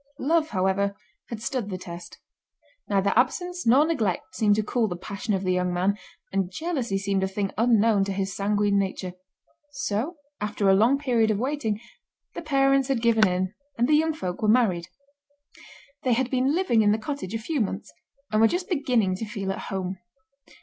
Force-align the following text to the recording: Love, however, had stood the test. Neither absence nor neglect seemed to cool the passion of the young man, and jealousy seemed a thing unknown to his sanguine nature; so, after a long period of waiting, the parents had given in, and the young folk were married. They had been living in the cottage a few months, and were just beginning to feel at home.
Love, 0.17 0.49
however, 0.49 0.95
had 1.29 1.39
stood 1.39 1.69
the 1.69 1.77
test. 1.77 2.17
Neither 2.89 3.13
absence 3.15 3.67
nor 3.67 3.85
neglect 3.85 4.33
seemed 4.33 4.55
to 4.55 4.63
cool 4.63 4.87
the 4.87 4.95
passion 4.95 5.35
of 5.35 5.43
the 5.43 5.53
young 5.53 5.71
man, 5.71 5.95
and 6.33 6.49
jealousy 6.49 6.97
seemed 6.97 7.21
a 7.23 7.27
thing 7.27 7.51
unknown 7.55 8.03
to 8.05 8.11
his 8.11 8.35
sanguine 8.35 8.79
nature; 8.79 9.13
so, 9.69 10.15
after 10.39 10.67
a 10.67 10.73
long 10.73 10.97
period 10.97 11.29
of 11.29 11.37
waiting, 11.37 11.79
the 12.33 12.41
parents 12.41 12.87
had 12.87 12.99
given 13.03 13.27
in, 13.27 13.53
and 13.77 13.87
the 13.87 13.93
young 13.93 14.15
folk 14.15 14.41
were 14.41 14.47
married. 14.47 14.87
They 16.01 16.13
had 16.13 16.31
been 16.31 16.55
living 16.55 16.81
in 16.81 16.91
the 16.91 16.97
cottage 16.97 17.35
a 17.35 17.37
few 17.37 17.61
months, 17.61 17.93
and 18.31 18.41
were 18.41 18.47
just 18.47 18.69
beginning 18.69 19.17
to 19.17 19.25
feel 19.25 19.51
at 19.51 19.59
home. 19.69 19.99